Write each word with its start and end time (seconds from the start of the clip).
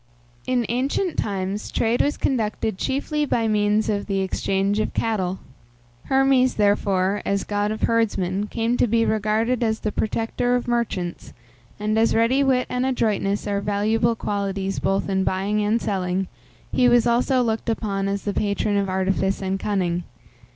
In 0.47 0.65
ancient 0.67 1.15
times, 1.15 1.71
trade 1.71 2.01
was 2.01 2.17
conducted 2.17 2.79
chiefly 2.79 3.23
by 3.23 3.47
means 3.47 3.87
of 3.87 4.07
the 4.07 4.21
exchange 4.21 4.79
of 4.79 4.95
cattle. 4.95 5.37
Hermes, 6.05 6.55
therefore, 6.55 7.21
as 7.23 7.43
god 7.43 7.69
of 7.71 7.83
herdsmen, 7.83 8.47
came 8.47 8.77
to 8.77 8.87
be 8.87 9.05
regarded 9.05 9.63
as 9.63 9.81
the 9.81 9.91
protector 9.91 10.55
of 10.55 10.67
merchants, 10.67 11.33
and, 11.79 11.99
as 11.99 12.15
ready 12.15 12.43
wit 12.43 12.65
and 12.67 12.83
adroitness 12.83 13.45
are 13.45 13.61
valuable 13.61 14.15
qualities 14.15 14.79
both 14.79 15.07
in 15.07 15.23
buying 15.23 15.63
and 15.63 15.79
selling, 15.79 16.27
he 16.71 16.89
was 16.89 17.05
also 17.05 17.43
looked 17.43 17.69
upon 17.69 18.07
as 18.07 18.23
the 18.23 18.33
patron 18.33 18.77
of 18.77 18.89
artifice 18.89 19.39
and 19.39 19.59
cunning. 19.59 20.03